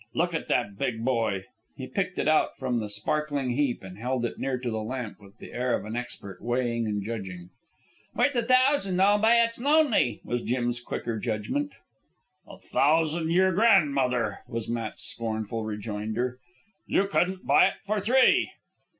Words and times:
Look 0.15 0.33
at 0.33 0.47
that 0.47 0.79
big 0.79 1.05
boy!" 1.05 1.45
He 1.77 1.85
picked 1.85 2.17
it 2.17 2.27
out 2.27 2.57
from 2.57 2.79
the 2.79 2.89
sparkling 2.89 3.51
heap 3.51 3.83
and 3.83 3.99
held 3.99 4.25
it 4.25 4.39
near 4.39 4.57
to 4.57 4.71
the 4.71 4.81
lamp 4.81 5.19
with 5.21 5.37
the 5.37 5.53
air 5.53 5.75
of 5.77 5.85
an 5.85 5.95
expert, 5.95 6.41
weighing 6.41 6.87
and 6.87 7.03
judging. 7.05 7.51
"Worth 8.15 8.33
a 8.35 8.41
thousan' 8.41 8.99
all 8.99 9.19
by 9.19 9.35
its 9.35 9.61
lonely," 9.61 10.19
was 10.23 10.41
Jim's 10.41 10.79
quicker 10.81 11.19
judgment. 11.19 11.73
"A 12.47 12.57
thousan' 12.57 13.29
your 13.29 13.51
grandmother," 13.51 14.39
was 14.47 14.67
Matt's 14.67 15.03
scornful 15.03 15.63
rejoinder. 15.65 16.39
"You 16.87 17.05
couldn't 17.07 17.45
buy 17.45 17.67
it 17.67 17.75
for 17.85 18.01
three." 18.01 18.49